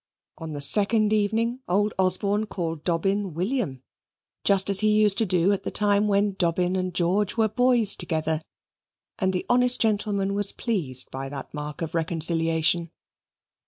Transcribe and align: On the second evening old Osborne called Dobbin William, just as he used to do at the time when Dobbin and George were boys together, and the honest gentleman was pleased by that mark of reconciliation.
On 0.39 0.53
the 0.53 0.61
second 0.61 1.13
evening 1.13 1.59
old 1.69 1.93
Osborne 1.99 2.47
called 2.47 2.83
Dobbin 2.83 3.35
William, 3.35 3.83
just 4.43 4.67
as 4.67 4.79
he 4.79 4.87
used 4.99 5.19
to 5.19 5.27
do 5.27 5.51
at 5.53 5.61
the 5.61 5.69
time 5.69 6.07
when 6.07 6.33
Dobbin 6.33 6.75
and 6.75 6.91
George 6.91 7.37
were 7.37 7.47
boys 7.47 7.95
together, 7.95 8.41
and 9.19 9.31
the 9.31 9.45
honest 9.47 9.79
gentleman 9.79 10.33
was 10.33 10.53
pleased 10.53 11.11
by 11.11 11.29
that 11.29 11.53
mark 11.53 11.83
of 11.83 11.93
reconciliation. 11.93 12.89